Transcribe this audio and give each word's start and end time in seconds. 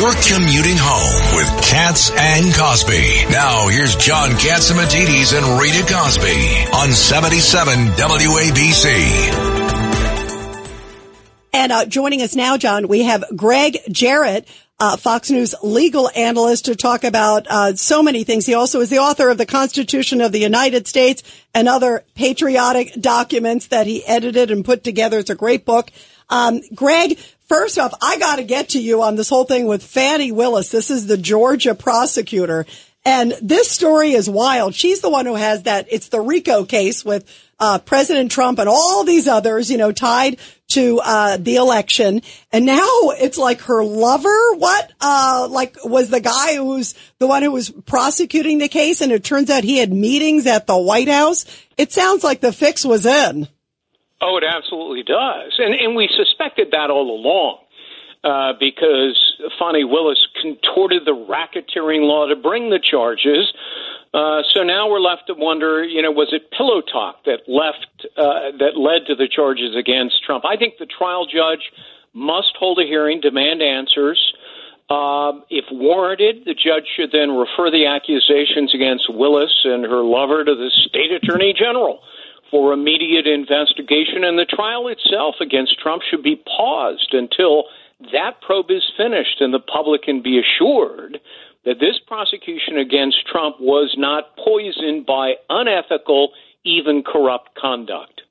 You're 0.00 0.14
commuting 0.14 0.78
home 0.78 1.36
with 1.36 1.68
Cats 1.68 2.10
and 2.10 2.54
Cosby. 2.54 3.26
Now 3.30 3.68
here's 3.68 3.96
John 3.96 4.30
Catsimatidis 4.30 5.36
and 5.36 5.60
Rita 5.60 5.84
Cosby 5.92 6.64
on 6.72 6.90
77 6.90 7.88
WABC. 7.98 8.86
And 11.52 11.70
uh, 11.70 11.84
joining 11.84 12.22
us 12.22 12.34
now, 12.34 12.56
John, 12.56 12.88
we 12.88 13.02
have 13.02 13.24
Gregg 13.36 13.76
Jarrett, 13.90 14.48
uh, 14.78 14.96
Fox 14.96 15.30
News 15.30 15.54
legal 15.62 16.08
analyst 16.16 16.64
to 16.64 16.76
talk 16.76 17.04
about 17.04 17.46
uh, 17.50 17.76
so 17.76 18.02
many 18.02 18.24
things. 18.24 18.46
He 18.46 18.54
also 18.54 18.80
is 18.80 18.88
the 18.88 19.00
author 19.00 19.28
of 19.28 19.36
the 19.36 19.44
Constitution 19.44 20.22
of 20.22 20.32
the 20.32 20.40
United 20.40 20.88
States 20.88 21.22
and 21.54 21.68
other 21.68 22.04
patriotic 22.14 22.94
documents 22.98 23.66
that 23.66 23.86
he 23.86 24.02
edited 24.06 24.50
and 24.50 24.64
put 24.64 24.82
together. 24.82 25.18
It's 25.18 25.28
a 25.28 25.34
great 25.34 25.66
book. 25.66 25.90
Um, 26.30 26.62
Gregg, 26.74 27.18
first 27.50 27.78
off, 27.78 27.92
I 28.00 28.16
got 28.18 28.36
to 28.36 28.44
get 28.44 28.70
to 28.70 28.80
you 28.80 29.02
on 29.02 29.16
this 29.16 29.28
whole 29.28 29.44
thing 29.44 29.66
with 29.66 29.82
Fani 29.82 30.30
Willis. 30.30 30.70
This 30.70 30.88
is 30.88 31.08
the 31.08 31.18
Georgia 31.18 31.74
prosecutor. 31.74 32.64
And 33.04 33.34
this 33.42 33.68
story 33.68 34.12
is 34.12 34.30
wild. 34.30 34.74
She's 34.74 35.00
the 35.00 35.10
one 35.10 35.26
who 35.26 35.34
has 35.34 35.64
that. 35.64 35.88
It's 35.90 36.10
the 36.10 36.20
RICO 36.20 36.64
case 36.64 37.04
with 37.04 37.28
uh, 37.58 37.80
President 37.80 38.30
Trump 38.30 38.60
and 38.60 38.68
all 38.68 39.02
these 39.02 39.26
others, 39.26 39.68
you 39.68 39.78
know, 39.78 39.90
tied 39.90 40.38
to 40.72 41.00
uh, 41.02 41.38
the 41.38 41.56
election. 41.56 42.22
And 42.52 42.66
now 42.66 42.88
it's 43.18 43.38
like 43.38 43.62
her 43.62 43.82
lover. 43.82 44.54
What? 44.54 44.92
Uh, 45.00 45.48
like 45.50 45.76
was 45.84 46.08
the 46.08 46.20
guy 46.20 46.54
who's 46.54 46.94
the 47.18 47.26
one 47.26 47.42
who 47.42 47.50
was 47.50 47.70
prosecuting 47.70 48.58
the 48.58 48.68
case, 48.68 49.00
and 49.00 49.10
it 49.10 49.24
turns 49.24 49.50
out 49.50 49.64
he 49.64 49.78
had 49.78 49.92
meetings 49.92 50.46
at 50.46 50.68
the 50.68 50.78
White 50.78 51.08
House. 51.08 51.46
It 51.76 51.90
sounds 51.92 52.22
like 52.22 52.40
the 52.40 52.52
fix 52.52 52.84
was 52.84 53.06
in. 53.06 53.48
Oh, 54.20 54.36
it 54.36 54.44
absolutely 54.44 55.02
does, 55.02 55.56
and 55.58 55.74
and 55.74 55.96
we 55.96 56.08
suspected 56.14 56.68
that 56.72 56.90
all 56.90 57.10
along. 57.10 57.58
Uh, 58.22 58.52
because 58.60 59.16
Fani 59.58 59.82
Willis 59.82 60.26
contorted 60.42 61.06
the 61.06 61.16
racketeering 61.16 62.02
law 62.02 62.26
to 62.26 62.36
bring 62.36 62.68
the 62.68 62.78
charges. 62.78 63.50
Uh, 64.12 64.42
so 64.46 64.62
now 64.62 64.90
we're 64.90 65.00
left 65.00 65.28
to 65.28 65.34
wonder, 65.34 65.82
you 65.82 66.02
know, 66.02 66.10
was 66.10 66.28
it 66.32 66.50
pillow 66.50 66.82
talk 66.82 67.24
that 67.24 67.48
left 67.48 67.86
uh, 68.18 68.52
that 68.58 68.76
led 68.76 69.06
to 69.06 69.14
the 69.14 69.26
charges 69.26 69.74
against 69.74 70.22
Trump? 70.22 70.44
I 70.44 70.58
think 70.58 70.74
the 70.78 70.84
trial 70.84 71.24
judge 71.24 71.72
must 72.12 72.52
hold 72.58 72.78
a 72.78 72.84
hearing, 72.84 73.22
demand 73.22 73.62
answers. 73.62 74.20
Um, 74.90 75.44
if 75.48 75.64
warranted, 75.70 76.44
the 76.44 76.52
judge 76.52 76.84
should 76.94 77.12
then 77.12 77.30
refer 77.30 77.70
the 77.70 77.86
accusations 77.86 78.74
against 78.74 79.08
Willis 79.08 79.62
and 79.64 79.84
her 79.84 80.02
lover 80.02 80.44
to 80.44 80.54
the 80.54 80.70
state 80.84 81.12
attorney 81.12 81.54
general 81.56 82.02
for 82.50 82.72
immediate 82.72 83.26
investigation, 83.26 84.24
and 84.24 84.38
the 84.38 84.46
trial 84.46 84.88
itself 84.88 85.36
against 85.40 85.78
Trump 85.80 86.02
should 86.08 86.22
be 86.22 86.36
paused 86.36 87.12
until 87.12 87.64
that 88.12 88.40
probe 88.40 88.70
is 88.70 88.82
finished 88.96 89.40
and 89.40 89.52
the 89.52 89.60
public 89.60 90.02
can 90.02 90.22
be 90.22 90.40
assured 90.40 91.18
that 91.64 91.78
this 91.78 92.00
prosecution 92.06 92.78
against 92.78 93.26
Trump 93.30 93.56
was 93.60 93.94
not 93.98 94.36
poisoned 94.36 95.04
by 95.04 95.34
unethical, 95.50 96.30
even 96.64 97.02
corrupt 97.02 97.50
conduct. 97.60 98.22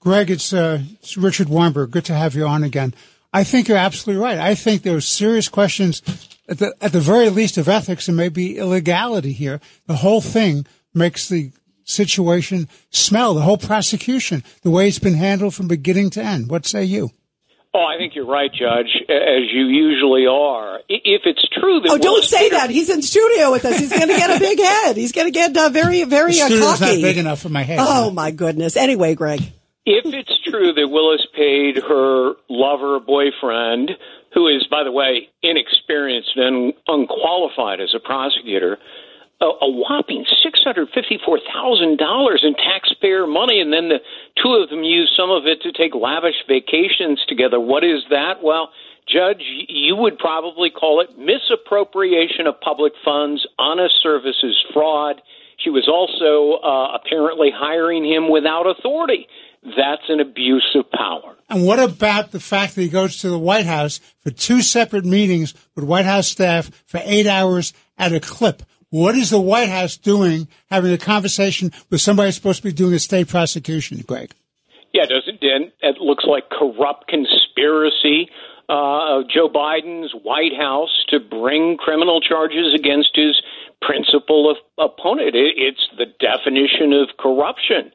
Gregg, 0.00 0.30
it's, 0.30 0.52
uh, 0.52 0.80
it's 0.94 1.18
Richard 1.18 1.50
Weinberg. 1.50 1.90
Good 1.90 2.06
to 2.06 2.14
have 2.14 2.34
you 2.34 2.46
on 2.46 2.64
again. 2.64 2.94
I 3.32 3.44
think 3.44 3.68
you're 3.68 3.76
absolutely 3.76 4.22
right. 4.22 4.38
I 4.38 4.54
think 4.54 4.82
there 4.82 4.96
are 4.96 5.02
serious 5.02 5.48
questions 5.48 6.02
at 6.48 6.58
the, 6.58 6.74
at 6.80 6.92
the 6.92 7.00
very 7.00 7.28
least 7.28 7.58
of 7.58 7.68
ethics 7.68 8.08
and 8.08 8.16
maybe 8.16 8.56
illegality 8.56 9.32
here. 9.32 9.60
The 9.86 9.96
whole 9.96 10.22
thing 10.22 10.66
makes 10.94 11.28
the 11.28 11.52
situation 11.90 12.68
smell, 12.90 13.34
the 13.34 13.42
whole 13.42 13.58
prosecution, 13.58 14.42
the 14.62 14.70
way 14.70 14.88
it's 14.88 14.98
been 14.98 15.14
handled 15.14 15.54
from 15.54 15.68
beginning 15.68 16.10
to 16.10 16.22
end. 16.22 16.48
What 16.48 16.66
say 16.66 16.84
you? 16.84 17.10
Oh, 17.72 17.84
I 17.84 17.98
think 17.98 18.16
you're 18.16 18.26
right, 18.26 18.50
Judge, 18.52 18.90
as 19.08 19.44
you 19.52 19.66
usually 19.66 20.26
are. 20.26 20.80
If 20.88 21.22
it's 21.24 21.46
true 21.52 21.78
that 21.80 21.90
oh, 21.92 21.98
don't 21.98 22.24
say 22.24 22.44
Peter- 22.48 22.56
that. 22.56 22.70
He's 22.70 22.90
in 22.90 23.00
studio 23.00 23.52
with 23.52 23.64
us. 23.64 23.78
He's 23.78 23.90
going 23.92 24.08
to 24.08 24.16
get 24.16 24.36
a 24.36 24.40
big 24.40 24.58
head. 24.58 24.96
He's 24.96 25.12
going 25.12 25.28
to 25.28 25.30
get 25.30 25.56
uh, 25.56 25.68
very, 25.68 26.02
very 26.02 26.32
The 26.32 26.40
uh, 26.40 26.46
studio's 26.46 26.78
cocky. 26.80 26.96
not 26.96 27.02
big 27.02 27.16
enough 27.18 27.40
for 27.40 27.48
my 27.48 27.62
head. 27.62 27.78
Oh 27.80 28.10
my 28.10 28.32
goodness. 28.32 28.76
Anyway, 28.76 29.14
Gregg. 29.14 29.40
if 29.86 30.04
it's 30.04 30.36
true 30.50 30.72
that 30.72 30.88
Willis 30.88 31.24
paid 31.36 31.76
her 31.76 32.32
lover, 32.48 32.98
boyfriend, 32.98 33.92
who 34.34 34.48
is, 34.48 34.66
by 34.68 34.82
the 34.82 34.90
way, 34.90 35.28
inexperienced 35.42 36.32
and 36.36 36.72
unqualified 36.88 37.80
as 37.80 37.94
a 37.94 38.00
prosecutor, 38.00 38.78
a, 39.40 39.70
whopping 39.70 40.24
six 40.42 40.60
hundred 40.62 40.88
fifty-four 40.94 41.40
thousand 41.52 41.98
dollars 41.98 42.44
in 42.44 42.54
taxpayer 42.54 43.26
money, 43.26 43.60
and 43.60 43.72
then 43.72 43.88
the 43.88 44.00
two 44.42 44.52
of 44.52 44.68
them 44.68 44.82
used 44.84 45.12
some 45.16 45.30
of 45.30 45.46
it 45.46 45.62
to 45.62 45.72
take 45.72 45.94
lavish 45.94 46.44
vacations 46.46 47.24
together. 47.26 47.58
What 47.58 47.84
is 47.84 48.04
that? 48.10 48.42
Well, 48.42 48.70
Judge, 49.08 49.42
you 49.68 49.96
would 49.96 50.18
probably 50.18 50.70
call 50.70 51.00
it 51.00 51.18
misappropriation 51.18 52.46
of 52.46 52.60
public 52.60 52.92
funds, 53.04 53.46
honest 53.58 53.94
services 54.02 54.62
fraud. 54.72 55.20
She 55.58 55.70
was 55.70 55.88
also 55.88 56.62
uh, 56.62 56.96
apparently 56.96 57.50
hiring 57.54 58.04
him 58.04 58.30
without 58.30 58.66
authority. 58.66 59.26
That's 59.62 60.08
an 60.08 60.20
abuse 60.20 60.74
of 60.74 60.90
power. 60.90 61.36
And 61.50 61.66
what 61.66 61.78
about 61.78 62.30
the 62.30 62.40
fact 62.40 62.74
that 62.74 62.80
he 62.80 62.88
goes 62.88 63.18
to 63.18 63.28
the 63.28 63.38
White 63.38 63.66
House 63.66 64.00
for 64.20 64.30
two 64.30 64.62
separate 64.62 65.04
meetings 65.04 65.52
with 65.74 65.84
White 65.84 66.06
House 66.06 66.28
staff 66.28 66.70
for 66.86 67.00
eight 67.04 67.26
hours 67.26 67.74
at 67.98 68.12
a 68.12 68.20
clip? 68.20 68.62
What 68.90 69.14
is 69.14 69.30
the 69.30 69.40
White 69.40 69.68
House 69.68 69.96
doing 69.96 70.48
having 70.68 70.92
a 70.92 70.98
conversation 70.98 71.72
with 71.90 72.00
somebody 72.00 72.28
who's 72.28 72.34
supposed 72.34 72.58
to 72.58 72.64
be 72.64 72.72
doing 72.72 72.94
a 72.94 72.98
state 72.98 73.28
prosecution, 73.28 74.02
Gregg? 74.06 74.32
Yeah, 74.92 75.06
does 75.06 75.22
it? 75.28 75.38
Then 75.40 75.70
it 75.80 76.00
looks 76.00 76.24
like 76.24 76.50
corrupt 76.50 77.06
conspiracy 77.06 78.28
uh, 78.68 79.18
of 79.18 79.28
Joe 79.28 79.48
Biden's 79.48 80.12
White 80.24 80.56
House 80.58 81.04
to 81.10 81.20
bring 81.20 81.76
criminal 81.76 82.20
charges 82.20 82.74
against 82.74 83.10
his 83.14 83.40
principal 83.80 84.50
of, 84.50 84.56
opponent. 84.78 85.36
It, 85.36 85.54
it's 85.56 85.86
the 85.96 86.06
definition 86.18 86.92
of 86.92 87.16
corruption. 87.16 87.92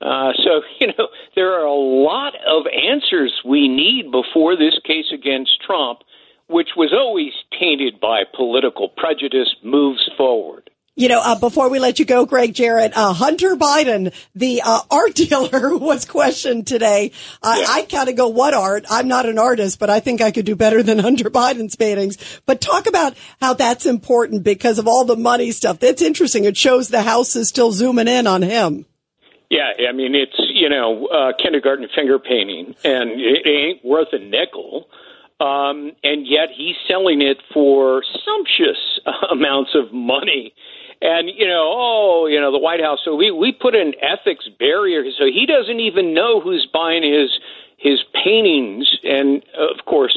Uh, 0.00 0.32
so 0.44 0.62
you 0.80 0.88
know 0.88 1.08
there 1.34 1.52
are 1.54 1.64
a 1.64 1.74
lot 1.74 2.34
of 2.48 2.66
answers 2.66 3.32
we 3.44 3.66
need 3.66 4.12
before 4.12 4.56
this 4.56 4.78
case 4.84 5.06
against 5.12 5.60
Trump, 5.66 6.00
which 6.48 6.70
was 6.76 6.92
always 6.92 7.32
tainted 7.58 8.00
by 8.00 8.22
political 8.34 8.88
prejudice, 8.88 9.54
moves 9.62 10.08
forward. 10.16 10.70
You 10.98 11.08
know, 11.08 11.20
uh, 11.22 11.38
before 11.38 11.68
we 11.68 11.78
let 11.78 11.98
you 11.98 12.06
go, 12.06 12.24
Gregg 12.24 12.54
Jarrett, 12.54 12.96
uh, 12.96 13.12
Hunter 13.12 13.54
Biden, 13.54 14.14
the 14.34 14.62
uh, 14.64 14.80
art 14.90 15.14
dealer, 15.14 15.76
was 15.76 16.06
questioned 16.06 16.66
today. 16.66 17.12
Uh, 17.42 17.56
Yeah. 17.58 17.66
I 17.68 17.82
kind 17.82 18.08
of 18.08 18.16
go, 18.16 18.28
what 18.28 18.54
art? 18.54 18.86
I'm 18.88 19.06
not 19.06 19.26
an 19.26 19.38
artist, 19.38 19.78
but 19.78 19.90
I 19.90 20.00
think 20.00 20.22
I 20.22 20.30
could 20.30 20.46
do 20.46 20.56
better 20.56 20.82
than 20.82 20.98
Hunter 21.08 21.28
Biden's 21.28 21.76
paintings. 21.76 22.40
But 22.46 22.62
talk 22.62 22.86
about 22.86 23.14
how 23.42 23.52
that's 23.52 23.84
important 23.84 24.42
because 24.42 24.78
of 24.78 24.88
all 24.88 25.04
the 25.04 25.16
money 25.16 25.50
stuff. 25.50 25.80
That's 25.80 26.00
interesting. 26.00 26.44
It 26.44 26.56
shows 26.56 26.88
the 26.88 27.02
house 27.02 27.36
is 27.36 27.50
still 27.50 27.72
zooming 27.72 28.08
in 28.08 28.26
on 28.26 28.40
him. 28.40 28.86
Yeah, 29.50 29.72
I 29.88 29.92
mean 29.92 30.14
it's 30.16 30.34
you 30.38 30.68
know 30.68 31.06
uh, 31.06 31.32
kindergarten 31.40 31.86
finger 31.94 32.18
painting, 32.18 32.74
and 32.82 33.10
it 33.12 33.46
ain't 33.46 33.84
worth 33.84 34.08
a 34.12 34.18
nickel. 34.18 34.88
Um, 35.38 35.92
and 36.02 36.26
yet 36.26 36.48
he's 36.56 36.76
selling 36.88 37.20
it 37.20 37.38
for 37.52 38.02
sumptuous 38.24 39.00
amounts 39.30 39.74
of 39.74 39.92
money. 39.92 40.54
And 41.02 41.28
you 41.28 41.46
know, 41.46 41.62
oh, 41.76 42.26
you 42.26 42.40
know, 42.40 42.52
the 42.52 42.58
White 42.58 42.80
House. 42.80 43.00
So 43.04 43.14
we 43.14 43.30
we 43.30 43.52
put 43.52 43.74
an 43.74 43.92
ethics 44.00 44.48
barrier, 44.58 45.04
so 45.18 45.26
he 45.26 45.44
doesn't 45.44 45.80
even 45.80 46.14
know 46.14 46.40
who's 46.40 46.66
buying 46.72 47.02
his 47.02 47.30
his 47.76 48.02
paintings. 48.24 48.88
And 49.04 49.44
of 49.58 49.84
course, 49.84 50.16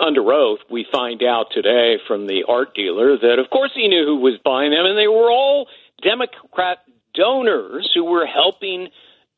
under 0.00 0.32
oath, 0.32 0.60
we 0.70 0.86
find 0.90 1.22
out 1.22 1.48
today 1.52 1.98
from 2.06 2.26
the 2.26 2.44
art 2.48 2.74
dealer 2.74 3.18
that, 3.18 3.38
of 3.38 3.50
course, 3.50 3.72
he 3.74 3.88
knew 3.88 4.04
who 4.06 4.16
was 4.16 4.38
buying 4.42 4.70
them, 4.70 4.86
and 4.86 4.96
they 4.96 5.08
were 5.08 5.30
all 5.30 5.66
Democrat 6.02 6.78
donors 7.14 7.90
who 7.94 8.04
were 8.04 8.26
helping 8.26 8.88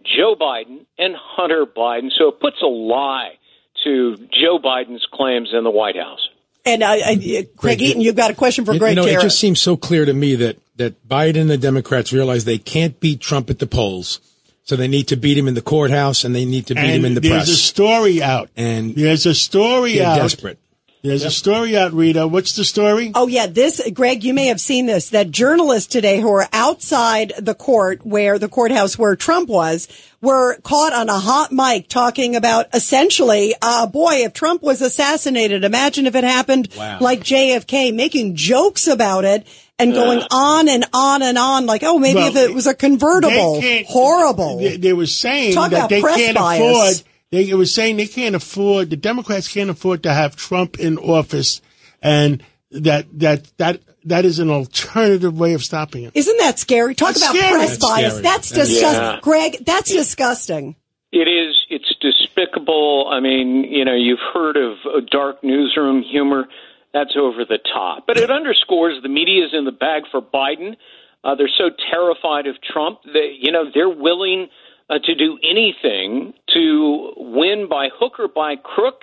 Joe 0.04 0.37
Biden 0.41 0.87
and 0.99 1.15
Hunter 1.16 1.65
Biden. 1.66 2.10
So 2.16 2.28
it 2.28 2.41
puts 2.41 2.62
a 2.62 2.66
lie 2.66 3.39
to 3.84 4.16
Joe 4.32 4.58
Biden's 4.58 5.06
claims 5.12 5.50
in 5.52 5.64
the 5.64 5.70
White 5.70 5.96
House. 5.96 6.20
And 6.64 6.82
uh, 6.82 6.88
I, 6.88 7.46
Craig 7.56 7.81
Eaton, 7.81 8.02
you've 8.02 8.16
got 8.16 8.31
a 8.31 8.34
question 8.34 8.64
for 8.66 8.75
You- 8.75 8.78
Gregg 8.78 8.90
you 8.90 8.96
know, 8.96 9.02
Jarrett. 9.06 9.20
it 9.20 9.26
just 9.26 9.40
seems 9.40 9.60
so 9.60 9.76
clear 9.76 10.05
to 10.05 10.12
me 10.12 10.34
that 10.37 10.58
that 10.76 11.06
Biden 11.08 11.43
and 11.43 11.50
the 11.50 11.58
Democrats 11.58 12.12
realize 12.12 12.44
they 12.44 12.58
can't 12.58 12.99
beat 13.00 13.20
Trump 13.20 13.50
at 13.50 13.58
the 13.58 13.66
polls, 13.66 14.20
so 14.64 14.76
they 14.76 14.88
need 14.88 15.08
to 15.08 15.16
beat 15.16 15.37
him 15.37 15.49
in 15.49 15.55
the 15.55 15.62
courthouse 15.62 16.22
and 16.25 16.34
they 16.34 16.44
need 16.44 16.66
to 16.69 16.75
beat 16.75 16.84
him 16.94 17.05
in 17.05 17.14
the 17.14 17.20
there's 17.20 17.32
press. 17.32 17.46
There's 17.49 17.58
a 17.58 17.62
story 17.62 18.22
out. 18.22 18.50
and 18.56 18.94
There's 18.94 19.26
a 19.26 19.34
story 19.34 19.96
they're 19.96 20.06
out. 20.06 20.16
desperate. 20.19 20.58
There's 21.02 21.25
a 21.25 21.31
story 21.31 21.79
out, 21.79 21.94
Rita. 21.94 22.26
What's 22.29 22.55
the 22.56 22.64
story? 22.64 23.11
Oh 23.14 23.26
yeah, 23.26 23.47
this 23.47 23.81
Gregg, 23.94 24.23
you 24.23 24.35
may 24.35 24.47
have 24.47 24.61
seen 24.61 24.85
this. 24.85 25.08
That 25.11 25.31
journalists 25.31 25.91
today 25.91 26.20
who 26.20 26.31
are 26.31 26.47
outside 26.52 27.32
the 27.38 27.55
court 27.55 28.05
where 28.05 28.38
the 28.38 28.49
courthouse 28.49 28.99
where 28.99 29.17
Trump 29.17 29.49
was 29.49 29.88
were 30.20 30.58
caught 30.61 30.93
on 30.93 31.08
a 31.08 31.19
hot 31.19 31.52
mic 31.52 31.88
talking 31.88 32.37
about 32.37 32.67
essentially, 32.75 33.55
uh, 33.62 33.87
boy, 33.87 34.25
if 34.25 34.35
Trump 34.35 34.62
was 34.62 34.82
assassinated, 34.82 35.64
imagine 35.64 36.06
if 36.06 36.14
it 36.14 36.25
happened 36.25 36.69
like 36.76 37.20
JFK, 37.20 37.94
making 37.94 38.37
jokes 38.37 38.87
about 38.87 39.25
it 39.25 39.46
and 39.79 39.94
going 39.94 40.20
on 40.31 40.69
and 40.69 40.85
on 40.93 41.23
and 41.23 41.38
on 41.38 41.64
like, 41.64 41.82
oh, 41.82 41.99
maybe 41.99 42.17
Well, 42.17 42.29
if 42.29 42.37
it 42.37 42.55
was 42.55 42.67
a 42.67 42.75
convertible, 42.75 43.62
horrible. 43.87 44.58
They, 44.58 44.76
they 44.76 44.93
were 44.93 45.06
saying 45.06 45.55
Talk 45.55 45.70
that 45.70 45.76
about 45.79 45.88
they 45.88 46.03
press 46.03 46.17
can't 46.19 46.37
bias. 46.37 46.61
afford. 47.00 47.09
They 47.31 47.49
it 47.49 47.55
was 47.55 47.73
saying 47.75 47.97
they 47.97 48.06
can't 48.06 48.35
afford. 48.35 48.91
The 48.91 48.97
Democrats 48.97 49.53
can't 49.53 49.71
afford 49.71 50.03
to 50.05 50.12
have 50.12 50.37
Trump 50.37 50.79
in 50.81 50.99
office 50.99 51.61
and 52.03 52.43
that 52.73 53.06
that 53.19 53.50
that 53.59 53.81
that 54.05 54.25
is 54.25 54.38
an 54.38 54.50
alternative 54.50 55.38
way 55.38 55.53
of 55.55 55.62
stopping 55.62 56.05
it. 56.05 56.12
Isn't 56.15 56.38
that 56.38 56.59
scary? 56.59 56.94
Talk 56.94 57.09
That's 57.09 57.23
about 57.23 57.37
scary. 57.37 57.53
press 57.53 57.71
That's 57.71 57.79
bias. 57.85 58.12
scary. 58.12 58.23
That's 58.23 58.50
That's- 58.50 58.69
disgusting. 58.69 59.03
Yeah. 59.05 59.21
Gregg, 59.21 59.65
that's 59.67 59.91
disgusting. 59.93 60.77
It 61.12 61.27
is. 61.29 61.56
It's 61.71 61.93
despicable. 62.00 63.09
I 63.11 63.21
mean, 63.21 63.65
you 63.65 63.85
know, 63.85 63.94
you've 63.94 64.21
heard 64.32 64.56
of 64.56 64.79
uh, 64.87 65.00
dark 65.11 65.43
newsroom 65.43 66.03
humor. 66.03 66.47
That's 66.93 67.17
over 67.17 67.44
the 67.44 67.59
top. 67.73 68.05
But 68.06 68.17
it 68.17 68.31
underscores 68.31 69.00
the 69.03 69.09
media 69.09 69.44
is 69.44 69.50
in 69.53 69.65
the 69.65 69.73
bag 69.73 70.03
for 70.11 70.21
Biden. 70.21 70.77
Uh, 71.23 71.35
they're 71.35 71.50
so 71.59 71.71
terrified 71.91 72.47
of 72.47 72.56
Trump 72.62 73.00
that 73.05 73.31
you 73.38 73.53
know 73.53 73.65
they're 73.73 73.88
willing 73.88 74.49
uh, 74.90 74.98
to 75.04 75.14
do 75.14 75.38
anything 75.48 76.34
to 76.52 77.12
win 77.16 77.69
by 77.70 77.88
hook 77.96 78.19
or 78.19 78.28
by 78.28 78.56
crook. 78.56 79.02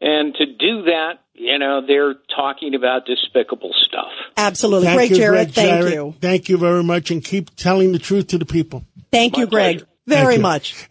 And 0.00 0.32
to 0.36 0.46
do 0.46 0.82
that, 0.84 1.14
you 1.34 1.58
know, 1.58 1.82
they're 1.84 2.14
talking 2.34 2.74
about 2.76 3.04
despicable 3.04 3.72
stuff. 3.74 4.12
Absolutely. 4.36 4.86
Thank 4.86 4.96
Gregg 4.96 5.10
you, 5.10 5.16
Jarrett, 5.16 5.46
Gregg 5.46 5.54
thank 5.54 5.68
Jarrett. 5.68 5.92
you. 5.92 6.14
Thank 6.20 6.48
you 6.48 6.56
very 6.56 6.84
much, 6.84 7.10
and 7.10 7.22
keep 7.22 7.54
telling 7.56 7.90
the 7.92 7.98
truth 7.98 8.28
to 8.28 8.38
the 8.38 8.46
people. 8.46 8.84
Thank 9.10 9.36
you, 9.36 9.46
Gregg, 9.46 9.78
pleasure. 9.78 9.88
very 10.06 10.24
Thank 10.24 10.36
you. 10.36 10.42
much. 10.42 10.88